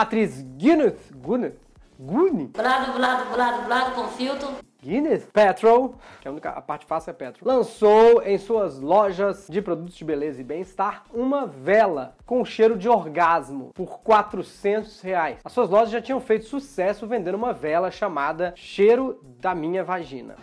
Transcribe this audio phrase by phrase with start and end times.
[0.00, 1.58] Atriz Gwyneth, Gwyneth,
[1.98, 4.48] Gwyneth Blado, blado, blado, blado com filtro.
[4.80, 9.60] Gwyneth Paltrow, que a, única, a parte fácil é Paltrow, lançou em suas lojas de
[9.60, 15.40] produtos de beleza e bem-estar uma vela com cheiro de orgasmo por 400 reais.
[15.44, 20.36] As suas lojas já tinham feito sucesso vendendo uma vela chamada Cheiro da Minha Vagina.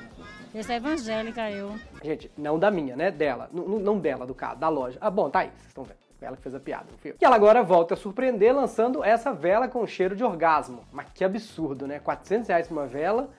[0.54, 1.74] Essa é evangélica, eu.
[2.04, 3.10] Gente, não da minha, né?
[3.10, 3.50] Dela.
[3.54, 4.98] N não dela, do caso, da loja.
[5.00, 6.05] Ah, bom, tá aí, vocês estão vendo.
[6.22, 7.16] Ela que fez a piada, eu.
[7.22, 10.84] E ela agora volta a surpreender lançando essa vela com cheiro de orgasmo.
[10.92, 12.00] Mas que absurdo, né?
[12.00, 13.30] 400 reais uma vela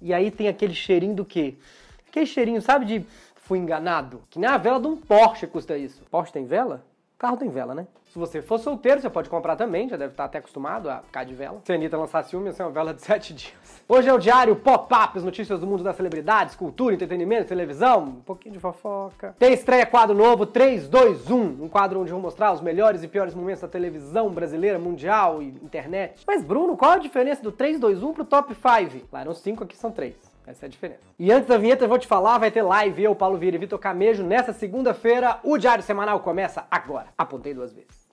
[0.00, 1.56] e aí tem aquele cheirinho do quê?
[2.08, 4.22] Aquele cheirinho, sabe, de fui enganado?
[4.30, 6.02] Que nem a vela de um Porsche custa isso.
[6.10, 6.84] Porsche tem vela?
[7.18, 7.86] Carro tem vela, né?
[8.08, 11.24] Se você for solteiro, você pode comprar também, já deve estar até acostumado a ficar
[11.24, 11.60] de vela.
[11.64, 13.52] Se a Anitta lançasse uma, ia ser uma vela de 7 dias.
[13.86, 18.20] Hoje é o diário Pop-Up, as notícias do mundo das celebridades, cultura, entretenimento, televisão, um
[18.20, 19.36] pouquinho de fofoca.
[19.38, 23.08] Tem estreia quadro novo 3, 2, 1, um quadro onde vou mostrar os melhores e
[23.08, 26.24] piores momentos da televisão brasileira, mundial e internet.
[26.26, 29.06] Mas Bruno, qual a diferença do 3, 2, 1 pro top 5?
[29.12, 30.14] Lá eram 5, aqui são 3.
[30.48, 31.00] Essa é a diferença.
[31.18, 33.60] E antes da vinheta, eu vou te falar, vai ter live eu, Paulo Vieira e
[33.60, 35.38] Vitor Camejo nessa segunda-feira.
[35.44, 37.08] O Diário Semanal começa agora.
[37.18, 38.08] Apontei duas vezes.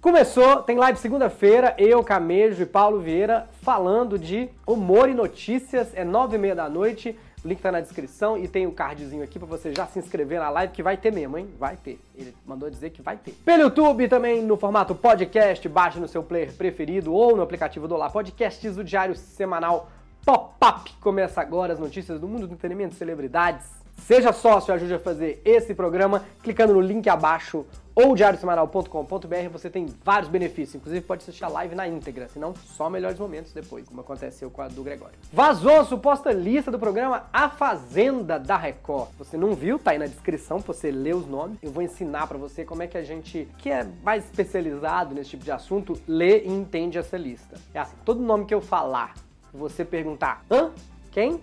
[0.00, 5.92] Começou, tem live segunda-feira, eu, Camejo e Paulo Vieira falando de humor e notícias.
[5.92, 7.18] É nove e meia da noite.
[7.44, 9.98] O link tá na descrição e tem o um cardzinho aqui para você já se
[9.98, 11.50] inscrever na live, que vai ter mesmo, hein?
[11.58, 12.00] Vai ter.
[12.16, 13.32] Ele mandou dizer que vai ter.
[13.44, 17.96] Pelo YouTube também no formato podcast, baixe no seu player preferido ou no aplicativo do
[17.96, 19.90] Olá Podcasts, o diário semanal
[20.24, 20.90] Pop-Up.
[21.02, 23.66] Começa agora as notícias do mundo do entretenimento, celebridades.
[23.98, 29.70] Seja sócio e ajude a fazer esse programa clicando no link abaixo ou diariosemanal.com.br você
[29.70, 33.88] tem vários benefícios, inclusive pode assistir a live na íntegra, senão só melhores momentos depois,
[33.88, 35.14] como aconteceu com a do Gregório.
[35.32, 39.10] Vazou a suposta lista do programa A Fazenda da Record.
[39.18, 39.78] Você não viu?
[39.78, 41.58] Tá aí na descrição pra você ler os nomes.
[41.62, 45.30] Eu vou ensinar para você como é que a gente, que é mais especializado nesse
[45.30, 47.56] tipo de assunto, lê e entende essa lista.
[47.72, 49.14] É assim, todo nome que eu falar,
[49.52, 50.70] você perguntar, hã?
[51.12, 51.40] Quem?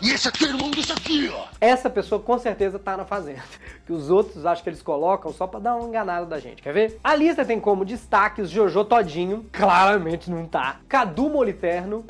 [0.00, 1.46] E esse aqui, irmão desse aqui, ó.
[1.60, 3.42] Essa pessoa com certeza tá na fazenda.
[3.84, 6.62] Que os outros acho que eles colocam só pra dar uma enganada da gente.
[6.62, 7.00] Quer ver?
[7.02, 10.76] A lista tem como destaques Jojo Todinho, claramente não tá.
[10.88, 12.04] Cadu Moliterno.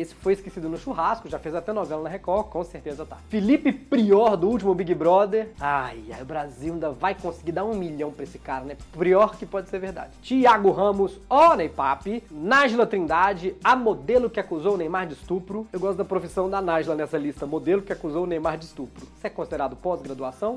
[0.00, 3.16] Esse foi esquecido no churrasco, já fez até novela na Record, com certeza tá.
[3.28, 5.50] Felipe Prior, do último Big Brother.
[5.58, 8.76] Ai, ai, o Brasil ainda vai conseguir dar um milhão pra esse cara, né?
[8.92, 10.10] Prior que pode ser verdade.
[10.20, 12.22] Tiago Ramos, ó Papi.
[12.30, 15.66] Nájila Trindade, a modelo que acusou o Neymar de estupro.
[15.72, 19.06] Eu gosto da profissão da Nájila nessa lista, modelo que acusou o Neymar de estupro.
[19.16, 20.56] Isso é considerado pós-graduação?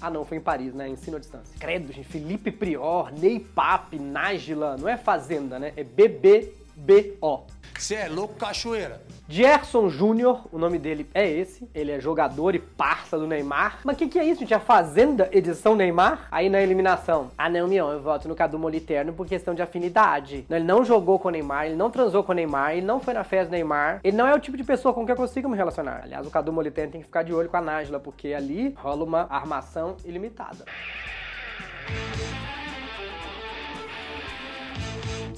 [0.00, 0.88] Ah não, foi em Paris, né?
[0.88, 1.54] Ensino à distância.
[1.58, 2.08] Credo, gente.
[2.08, 4.76] Felipe Prior, Ney Papi, Nájila.
[4.78, 5.72] Não é Fazenda, né?
[5.76, 7.44] É BBBO.
[7.80, 9.00] Você é louco, cachoeira.
[9.26, 11.66] Gerson Júnior, o nome dele é esse.
[11.74, 13.78] Ele é jogador e parça do Neymar.
[13.84, 14.52] Mas o que, que é isso, gente?
[14.52, 16.28] A Fazenda edição Neymar?
[16.30, 17.30] Aí na eliminação.
[17.38, 20.44] Ah, não, Mion, eu voto no Cadu Moliterno por questão de afinidade.
[20.50, 23.14] Ele não jogou com o Neymar, ele não transou com o Neymar, ele não foi
[23.14, 24.00] na festa do Neymar.
[24.04, 26.02] Ele não é o tipo de pessoa com quem eu consigo me relacionar.
[26.02, 29.04] Aliás, o Cadu Moliterno tem que ficar de olho com a Nájila, porque ali rola
[29.04, 30.66] uma armação ilimitada.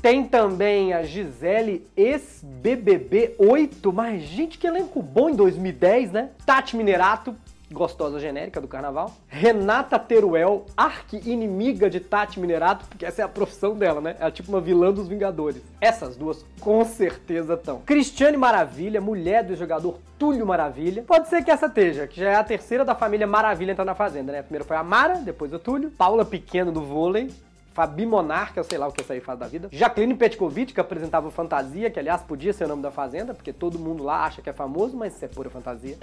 [0.03, 6.31] Tem também a Gisele, ex-BBB 8, mas gente, que elenco bom em 2010, né?
[6.45, 7.37] Tati Minerato,
[7.71, 9.13] gostosa genérica do carnaval.
[9.29, 14.17] Renata Teruel, arqui-inimiga de Tati Minerato, porque essa é a profissão dela, né?
[14.19, 15.63] Ela é tipo uma vilã dos Vingadores.
[15.81, 17.79] Essas duas com certeza estão.
[17.87, 21.05] Cristiane Maravilha, mulher do jogador Túlio Maravilha.
[21.05, 23.95] Pode ser que essa esteja, que já é a terceira da família Maravilha entrar na
[23.95, 24.43] Fazenda, né?
[24.43, 25.93] Primeiro foi a Mara, depois o Túlio.
[25.93, 27.31] Paula Pequeno do vôlei.
[27.73, 29.69] Fabi Monarca, sei lá o que essa aí faz da vida.
[29.73, 33.79] Jacqueline Petkovic, que apresentava Fantasia, que aliás podia ser o nome da Fazenda, porque todo
[33.79, 35.97] mundo lá acha que é famoso, mas isso é pura fantasia.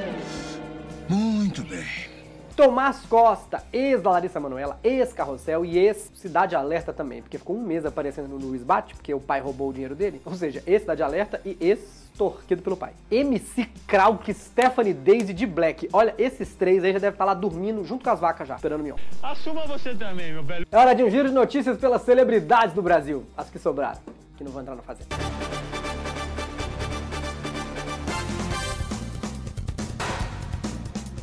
[1.08, 2.19] Muito bem.
[2.60, 7.56] Tomás Costa, ex da Larissa Manoela, ex Carrossel e ex Cidade Alerta também, porque ficou
[7.56, 10.22] um mês aparecendo no Luiz Bate, porque o pai roubou o dinheiro dele.
[10.26, 11.80] Ou seja, ex Cidade Alerta e ex
[12.18, 12.92] torquido pelo pai.
[13.10, 15.88] MC Krauk, Stephanie Daisy de Black.
[15.94, 18.82] Olha, esses três aí já devem estar lá dormindo junto com as vacas já, esperando
[18.82, 18.98] o mion.
[19.24, 20.68] Assuma você também, meu velho.
[20.70, 23.26] É hora de um giro de notícias pelas celebridades do Brasil.
[23.38, 24.02] As que sobraram,
[24.36, 25.16] que não vão entrar na fazenda.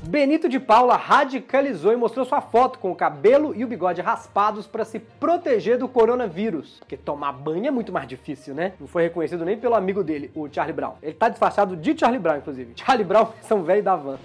[0.06, 4.64] Benito de Paula radicalizou e mostrou sua foto com o cabelo e o bigode raspados
[4.64, 6.76] para se proteger do coronavírus.
[6.78, 8.74] Porque tomar banho é muito mais difícil, né?
[8.78, 10.94] Não foi reconhecido nem pelo amigo dele, o Charlie Brown.
[11.02, 12.72] Ele tá disfarçado de Charlie Brown, inclusive.
[12.78, 14.18] Charlie Brown, são velho da van.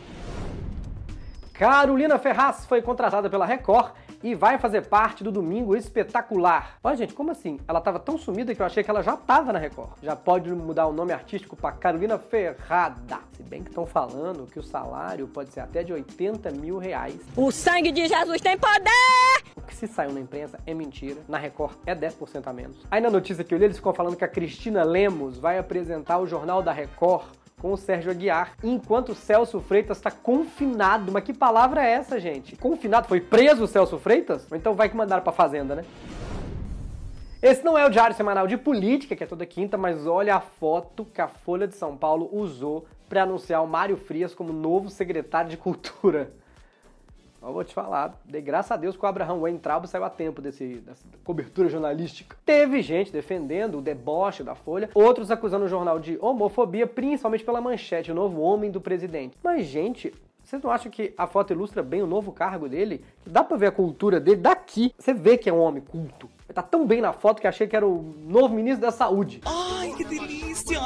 [1.52, 3.92] Carolina Ferraz foi contratada pela Record
[4.24, 6.78] e vai fazer parte do Domingo Espetacular.
[6.84, 7.60] Olha, gente, como assim?
[7.68, 9.92] Ela tava tão sumida que eu achei que ela já tava na Record.
[10.02, 13.20] Já pode mudar o nome artístico para Carolina Ferrada.
[13.34, 17.20] Se bem que estão falando que o salário pode ser até de 80 mil reais.
[17.36, 19.52] O sangue de Jesus tem poder!
[19.56, 21.22] O se saiu na imprensa, é mentira.
[21.28, 22.78] Na Record é 10% a menos.
[22.92, 26.20] Aí na notícia que eu li, eles ficam falando que a Cristina Lemos vai apresentar
[26.20, 27.26] o Jornal da Record
[27.62, 31.12] com o Sérgio Aguiar, enquanto o Celso Freitas está confinado.
[31.12, 32.56] Mas que palavra é essa, gente?
[32.56, 33.08] Confinado?
[33.08, 34.48] Foi preso o Celso Freitas?
[34.50, 35.86] Ou então vai que mandaram pra fazenda, né?
[37.40, 40.40] Esse não é o Diário Semanal de Política, que é toda quinta, mas olha a
[40.40, 44.90] foto que a Folha de São Paulo usou para anunciar o Mário Frias como novo
[44.90, 46.32] secretário de Cultura.
[47.42, 50.42] Eu vou te falar, de graças a Deus que o Abraham Weintraub saiu a tempo
[50.42, 52.38] desse, dessa cobertura jornalística.
[52.46, 57.60] Teve gente defendendo o deboche da Folha, outros acusando o jornal de homofobia, principalmente pela
[57.60, 59.36] manchete, o novo homem do presidente.
[59.44, 63.04] Mas, gente, vocês não acham que a foto ilustra bem o novo cargo dele?
[63.26, 64.94] Dá pra ver a cultura dele daqui.
[65.00, 66.30] Você vê que é um homem culto.
[66.46, 69.42] Ele tá tão bem na foto que achei que era o novo ministro da saúde.
[69.46, 70.80] Ai, que delícia!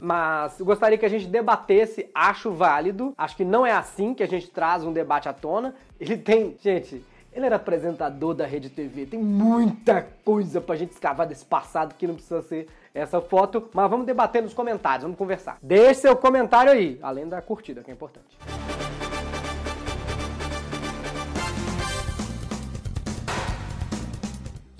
[0.00, 3.14] Mas gostaria que a gente debatesse, acho válido.
[3.16, 5.74] Acho que não é assim que a gente traz um debate à tona.
[6.00, 9.06] Ele tem, gente, ele era apresentador da Rede TV.
[9.06, 13.68] Tem muita coisa pra gente escavar desse passado que não precisa ser essa foto.
[13.72, 15.58] Mas vamos debater nos comentários, vamos conversar.
[15.62, 18.36] Deixe seu comentário aí, além da curtida, que é importante.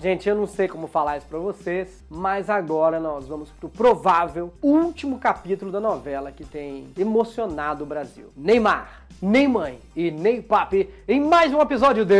[0.07, 4.53] Gente, eu não sei como falar isso pra vocês, mas agora nós vamos pro provável
[4.61, 8.31] último capítulo da novela que tem emocionado o Brasil.
[8.33, 12.15] Neymar, Neymar e Ney Papi em mais um episódio de...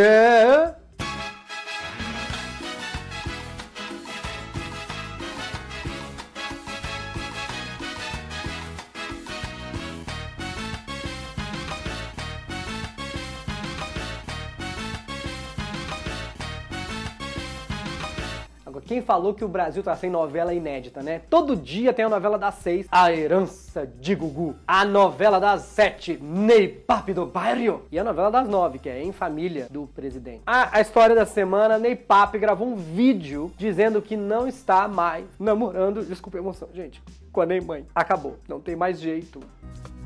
[18.87, 21.21] quem falou que o Brasil tá sem novela inédita, né?
[21.29, 24.55] Todo dia tem a novela das seis, A Herança de Gugu.
[24.65, 27.81] A novela das sete, Ney Papi do Bairro.
[27.91, 30.41] E a novela das nove, que é Em Família do Presidente.
[30.47, 35.25] Ah, a história da semana, Ney Papi gravou um vídeo dizendo que não está mais
[35.37, 37.85] namorando, desculpa a emoção, gente, com a Ney Mãe.
[37.93, 39.41] Acabou, não tem mais jeito.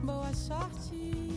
[0.03, 1.30] Boa sorte,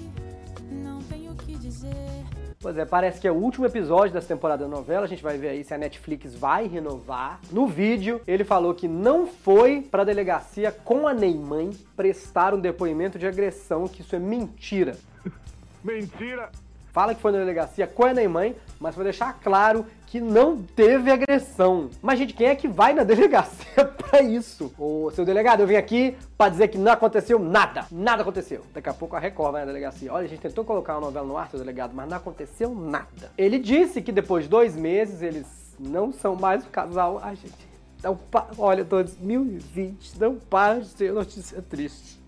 [0.74, 2.24] não tenho o que dizer.
[2.60, 5.04] Pois é, parece que é o último episódio dessa temporada da novela.
[5.04, 7.38] A gente vai ver aí se a Netflix vai renovar.
[7.52, 13.18] No vídeo, ele falou que não foi pra delegacia com a Neymar prestar um depoimento
[13.18, 14.96] de agressão, que isso é mentira.
[15.84, 16.50] Mentira!
[16.94, 21.10] Fala que foi na delegacia com a Neymar, mas vai deixar claro que não teve
[21.10, 21.90] agressão.
[22.00, 24.72] Mas, gente, quem é que vai na delegacia pra isso?
[24.78, 27.84] Ô, seu delegado, eu vim aqui pra dizer que não aconteceu nada.
[27.90, 28.62] Nada aconteceu.
[28.72, 30.12] Daqui a pouco a Record vai na delegacia.
[30.12, 33.32] Olha, a gente tentou colocar uma novela no ar, seu delegado, mas não aconteceu nada.
[33.36, 37.18] Ele disse que depois de dois meses eles não são mais um casal.
[37.24, 37.68] Ai, gente.
[38.04, 38.46] Não pa...
[38.56, 42.22] Olha, 2020 não para de ser notícia triste.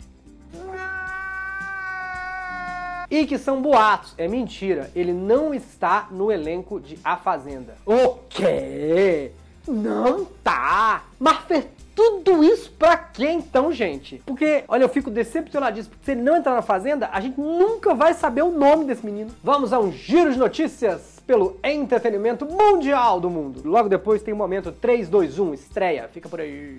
[3.10, 4.14] E que são boatos.
[4.18, 4.90] É mentira.
[4.94, 7.76] Ele não está no elenco de A Fazenda.
[7.84, 9.32] O quê?
[9.66, 11.04] Não tá.
[11.18, 14.22] Mas fez tudo isso pra quê então, gente?
[14.26, 15.96] Porque, olha, eu fico decepcionadíssimo.
[16.02, 19.30] Se ele não entrar na Fazenda, a gente nunca vai saber o nome desse menino.
[19.42, 23.62] Vamos a um giro de notícias pelo entretenimento mundial do mundo.
[23.64, 26.08] Logo depois tem o momento 3, 2, 1, estreia.
[26.12, 26.76] Fica por aí.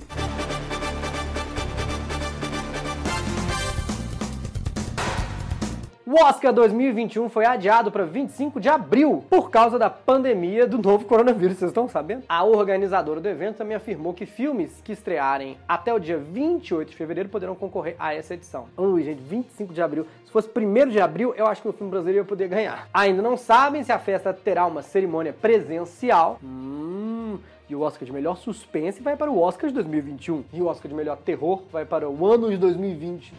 [6.09, 11.03] O Oscar 2021 foi adiado para 25 de abril por causa da pandemia do novo
[11.03, 12.23] coronavírus, vocês estão sabendo?
[12.29, 16.95] A organizadora do evento também afirmou que filmes que estrearem até o dia 28 de
[16.95, 18.67] fevereiro poderão concorrer a essa edição.
[18.77, 20.07] Ui, gente, 25 de abril.
[20.23, 22.87] Se fosse 1 de abril, eu acho que o filme brasileiro ia poder ganhar.
[22.93, 26.39] Ainda não sabem se a festa terá uma cerimônia presencial.
[26.41, 27.37] Hum.
[27.69, 30.45] E o Oscar de melhor suspense vai para o Oscar de 2021.
[30.53, 33.33] E o Oscar de melhor terror vai para o ano de 2020.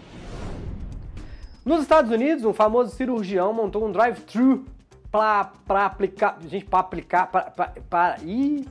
[1.69, 4.65] Nos Estados Unidos, um famoso cirurgião montou um drive-thru
[5.13, 6.39] pra aplicar.
[6.49, 7.27] Gente, pra aplicar.
[7.27, 7.43] Pra,
[7.91, 8.67] pra, ih,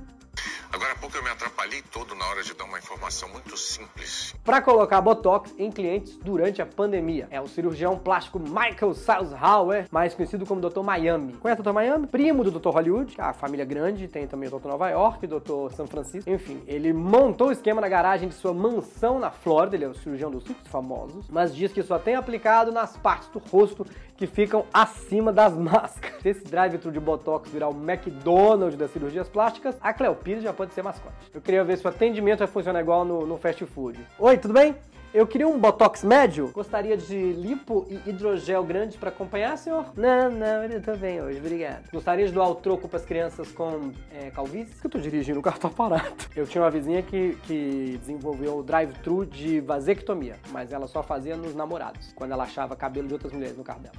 [0.77, 4.35] Agora há pouco eu me atrapalhei todo na hora de dar uma informação muito simples.
[4.45, 7.27] para colocar botox em clientes durante a pandemia.
[7.31, 10.81] É o cirurgião plástico Michael Salzhauer, mais conhecido como Dr.
[10.81, 11.33] Miami.
[11.33, 11.71] Conhece o Dr.
[11.71, 12.05] Miami?
[12.05, 12.69] Primo do Dr.
[12.69, 14.67] Hollywood, a família grande, tem também o Dr.
[14.67, 15.73] Nova York, Dr.
[15.75, 16.29] São Francisco.
[16.29, 19.95] Enfim, ele montou o esquema na garagem de sua mansão na Flórida, ele é o
[19.95, 23.83] cirurgião dos ricos famosos, mas diz que só tem aplicado nas partes do rosto
[24.15, 26.21] que ficam acima das máscaras.
[26.21, 30.66] Se esse drive-thru de botox virar o McDonald's das cirurgias plásticas, a Cleo já pode
[30.73, 31.15] ser mascote.
[31.33, 33.99] Eu queria ver se o atendimento vai funcionar igual no, no fast food.
[34.19, 34.75] Oi, tudo bem?
[35.13, 36.51] Eu queria um botox médio.
[36.53, 39.85] Gostaria de lipo e hidrogel grandes para acompanhar, senhor?
[39.95, 41.89] Não, não, eu tô bem hoje, obrigado.
[41.91, 44.75] Gostaria de doar o troco para as crianças com é, calvície?
[44.79, 46.13] Que eu tô dirigindo, o carro tá parado.
[46.35, 51.37] Eu tinha uma vizinha que, que desenvolveu o drive-thru de vasectomia, mas ela só fazia
[51.37, 53.95] nos namorados, quando ela achava cabelo de outras mulheres no carro dela.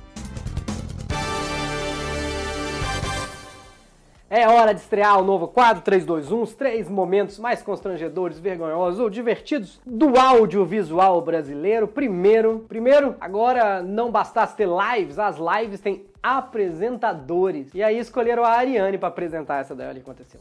[4.30, 9.08] É hora de estrear o novo quadro 321, os três momentos mais constrangedores, vergonhosos ou
[9.08, 11.88] divertidos do audiovisual brasileiro.
[11.88, 17.72] Primeiro, primeiro, agora não bastasse ter lives, as lives têm apresentadores.
[17.72, 20.40] E aí escolheram a Ariane para apresentar essa daí, olha o que aconteceu.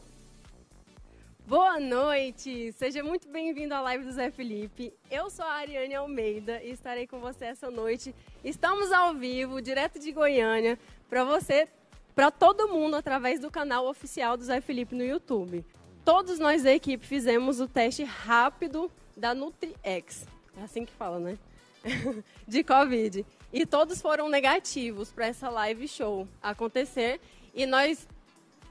[1.46, 2.72] Boa noite!
[2.72, 4.92] Seja muito bem-vindo à live do Zé Felipe.
[5.10, 8.14] Eu sou a Ariane Almeida e estarei com você essa noite.
[8.44, 10.78] Estamos ao vivo, direto de Goiânia,
[11.08, 11.66] para você,
[12.18, 15.64] para todo mundo, através do canal oficial do Zé Felipe no YouTube.
[16.04, 20.26] Todos nós da equipe fizemos o teste rápido da NutriX.
[20.58, 21.38] É assim que fala, né?
[22.44, 23.24] de Covid.
[23.52, 27.20] E todos foram negativos para essa live show acontecer.
[27.54, 28.08] E nós.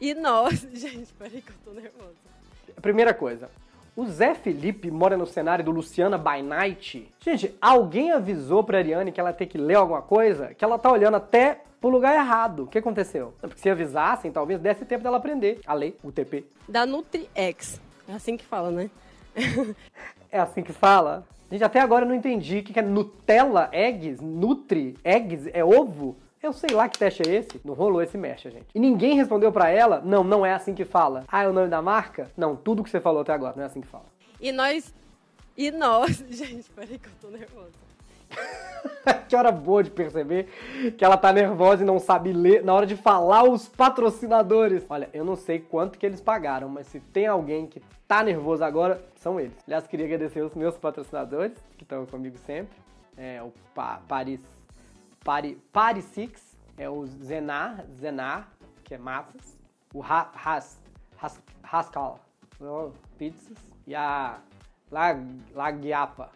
[0.01, 0.67] E nós.
[0.73, 2.15] Gente, peraí que eu tô nervosa.
[2.81, 3.49] Primeira coisa,
[3.95, 7.09] o Zé Felipe mora no cenário do Luciana by Night.
[7.21, 10.53] Gente, alguém avisou pra Ariane que ela tem que ler alguma coisa?
[10.53, 12.63] Que ela tá olhando até pro lugar errado.
[12.63, 13.33] O que aconteceu?
[13.39, 16.45] Porque se avisassem, talvez desse tempo dela aprender a ler o TP.
[16.67, 17.81] Da NutriX.
[18.07, 18.89] É assim que fala, né?
[20.29, 21.25] É assim que fala?
[21.49, 26.17] Gente, até agora eu não entendi o que é Nutella Eggs, Nutri Eggs, é ovo?
[26.43, 27.61] Eu sei lá que teste é esse.
[27.63, 28.67] Não rolou esse mexe, gente.
[28.75, 31.23] E ninguém respondeu pra ela, não, não é assim que fala.
[31.27, 32.29] Ah, é o nome da marca?
[32.35, 34.05] Não, tudo que você falou até agora não é assim que fala.
[34.39, 34.93] E nós.
[35.55, 36.23] E nós.
[36.29, 37.71] Gente, peraí que eu tô nervosa.
[39.27, 40.45] que hora boa de perceber
[40.97, 44.85] que ela tá nervosa e não sabe ler na hora de falar os patrocinadores.
[44.89, 48.63] Olha, eu não sei quanto que eles pagaram, mas se tem alguém que tá nervoso
[48.63, 49.57] agora, são eles.
[49.65, 52.77] Aliás, queria agradecer os meus patrocinadores, que estão comigo sempre.
[53.17, 54.39] É o pa Paris
[55.27, 58.47] Pari, Pari Six, é o Zenar, Zenar,
[58.81, 59.59] que é massas,
[59.93, 60.79] o ha, Has,
[61.21, 61.41] Has,
[63.17, 64.39] pizzas, e a
[64.89, 65.19] La,
[65.53, 66.31] Lagiapa,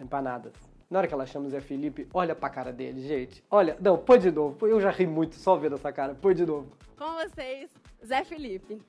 [0.00, 0.67] empanadas.
[0.90, 3.44] Na hora que ela chama o Zé Felipe, olha pra cara dele, gente.
[3.50, 4.66] Olha, não, põe de novo.
[4.66, 6.14] Eu já ri muito só vendo essa cara.
[6.14, 6.72] Põe de novo.
[6.96, 7.70] Com vocês,
[8.04, 8.80] Zé Felipe.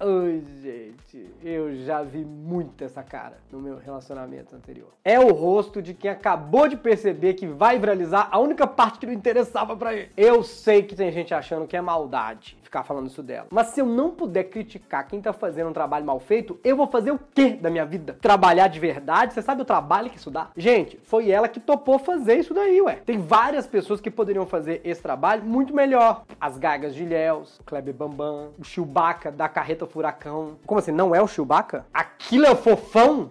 [0.00, 4.92] Ai, gente, eu já vi muito essa cara no meu relacionamento anterior.
[5.04, 9.06] É o rosto de quem acabou de perceber que vai viralizar a única parte que
[9.06, 10.10] não interessava para ele.
[10.16, 13.46] Eu sei que tem gente achando que é maldade ficar falando isso dela.
[13.50, 16.88] Mas se eu não puder criticar quem tá fazendo um trabalho mal feito, eu vou
[16.88, 18.18] fazer o quê da minha vida?
[18.20, 19.32] Trabalhar de verdade?
[19.32, 20.50] Você sabe o trabalho que isso dá?
[20.56, 22.96] Gente, foi ela que topou fazer isso daí, ué.
[23.06, 26.24] Tem várias pessoas que poderiam fazer esse trabalho muito melhor.
[26.40, 30.58] As Gagas de Ilhéus, o Kleber Bambam, o Chewbacca da Carreta Furacão.
[30.66, 31.86] Como assim, não é o Chewbacca?
[31.92, 33.30] Aquilo é o fofão?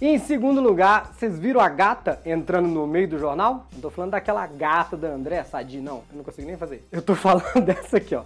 [0.00, 3.66] E em segundo lugar, vocês viram a gata entrando no meio do jornal?
[3.72, 6.02] Não tô falando daquela gata da André Sadi, não.
[6.10, 6.82] Eu não consigo nem fazer.
[6.90, 8.24] Eu tô falando dessa aqui, ó.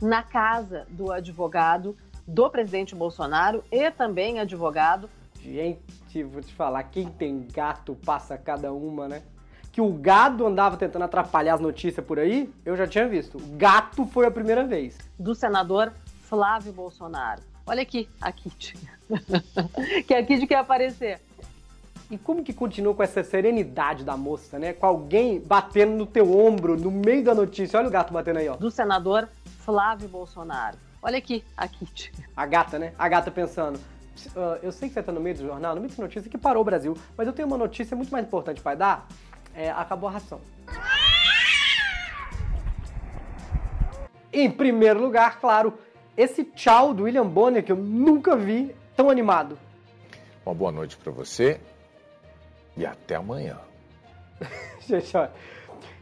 [0.00, 5.10] Na casa do advogado do presidente Bolsonaro e também advogado.
[5.42, 9.22] Gente, vou te falar, quem tem gato passa cada uma, né?
[9.78, 13.38] Que o gado andava tentando atrapalhar as notícias por aí, eu já tinha visto.
[13.38, 14.98] O gato foi a primeira vez.
[15.16, 15.92] Do senador
[16.22, 17.42] Flávio Bolsonaro.
[17.64, 18.76] Olha aqui, a Kit.
[20.04, 21.20] que a Kit quer aparecer.
[22.10, 24.72] E como que continua com essa serenidade da moça, né?
[24.72, 27.78] Com alguém batendo no teu ombro no meio da notícia.
[27.78, 28.56] Olha o gato batendo aí, ó.
[28.56, 29.28] Do senador
[29.60, 30.76] Flávio Bolsonaro.
[31.00, 32.12] Olha aqui, a Kit.
[32.36, 32.94] A gata, né?
[32.98, 33.78] A gata pensando.
[34.34, 36.36] Uh, eu sei que você tá no meio do jornal, no meio dessa notícia que
[36.36, 39.08] parou o Brasil, mas eu tenho uma notícia muito mais importante para dar.
[39.58, 40.40] É, acabou a ração.
[44.32, 45.76] Em primeiro lugar, claro,
[46.16, 49.58] esse tchau do William Bonner que eu nunca vi tão animado.
[50.46, 51.60] Uma boa noite para você
[52.76, 53.58] e até amanhã.
[54.86, 55.32] Gente, olha,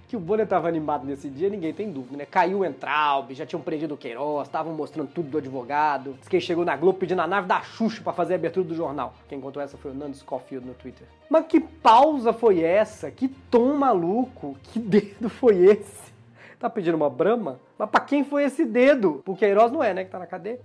[0.09, 2.27] que o Bonner tava animado nesse dia, ninguém tem dúvida, né?
[2.27, 6.15] Caiu o Entraub, já tinham prendido o Queiroz, estavam mostrando tudo do advogado.
[6.21, 8.75] Diz que chegou na Globo pedindo a nave da Xuxa para fazer a abertura do
[8.75, 9.15] jornal.
[9.29, 11.07] Quem contou essa foi o Nando Scofield no Twitter.
[11.29, 13.11] Mas que pausa foi essa?
[13.11, 14.57] Que tom maluco?
[14.63, 16.07] Que dedo foi esse?
[16.59, 17.61] Tá pedindo uma brama?
[17.79, 19.23] Mas pra quem foi esse dedo?
[19.27, 20.05] O Queiroz não é, né?
[20.05, 20.59] Que tá na cadeia.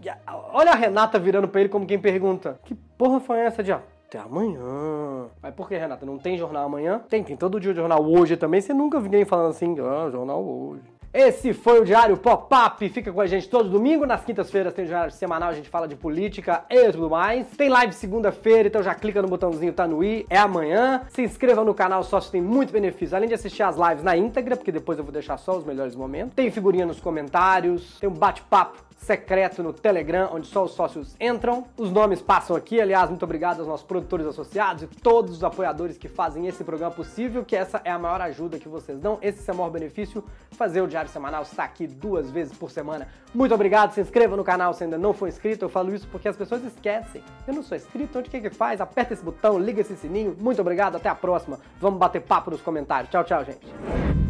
[0.53, 3.73] Olha a Renata virando pra ele como quem pergunta: Que porra foi essa de
[4.11, 5.29] até amanhã?
[5.41, 6.05] Mas por que, Renata?
[6.05, 7.01] Não tem jornal amanhã?
[7.07, 8.59] Tem, tem todo dia o jornal hoje também.
[8.59, 10.83] Você nunca viu ninguém falando assim, ah, jornal hoje.
[11.13, 12.87] Esse foi o Diário Pop-Up.
[12.87, 14.05] Fica com a gente todo domingo.
[14.05, 17.47] Nas quintas-feiras tem o Diário Semanal, a gente fala de política e tudo mais.
[17.57, 20.25] Tem live segunda-feira, então já clica no botãozinho tá no i.
[20.29, 21.01] É amanhã.
[21.09, 23.13] Se inscreva no canal sócio, tem muito benefício.
[23.13, 25.97] Além de assistir as lives na íntegra, porque depois eu vou deixar só os melhores
[25.97, 26.33] momentos.
[26.33, 31.65] Tem figurinha nos comentários, tem um bate-papo secreto no Telegram, onde só os sócios entram.
[31.75, 32.79] Os nomes passam aqui.
[32.79, 36.93] Aliás, muito obrigado aos nossos produtores associados e todos os apoiadores que fazem esse programa
[36.93, 39.17] possível, que essa é a maior ajuda que vocês dão.
[39.21, 43.07] Esse é o maior benefício, fazer o Diário Semanal está aqui duas vezes por semana.
[43.33, 45.65] Muito obrigado, se inscreva no canal se ainda não for inscrito.
[45.65, 47.23] Eu falo isso porque as pessoas esquecem.
[47.47, 48.81] Eu não sou inscrito, onde que que faz?
[48.81, 50.35] Aperta esse botão, liga esse sininho.
[50.39, 51.59] Muito obrigado, até a próxima.
[51.79, 53.09] Vamos bater papo nos comentários.
[53.09, 54.20] Tchau, tchau, gente.